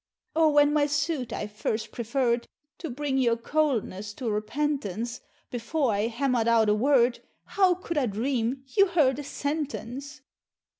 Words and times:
Or 0.35 0.51
when 0.51 0.73
my 0.73 0.87
suit 0.87 1.31
I 1.31 1.45
first 1.45 1.91
preferred, 1.91 2.47
To 2.79 2.89
bring 2.89 3.19
your 3.19 3.37
coldness 3.37 4.15
to 4.15 4.31
repentance, 4.31 5.21
Before 5.51 5.91
I 5.93 6.07
hammer'd 6.07 6.47
out 6.47 6.69
a 6.69 6.73
word, 6.73 7.19
How 7.45 7.75
could 7.75 7.99
I 7.99 8.07
dream 8.07 8.63
you 8.75 8.87
heard 8.87 9.19
a 9.19 9.23
sentence! 9.23 10.21